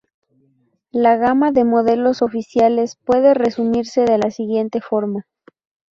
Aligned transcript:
La 0.91 1.15
gama 1.17 1.51
de 1.51 1.63
modelos 1.63 2.23
oficiales 2.23 2.95
puede 3.05 3.35
resumirse 3.35 4.01
de 4.01 4.17
la 4.17 4.17
la 4.17 4.31
siguiente 4.31 4.81
forma. 4.81 5.27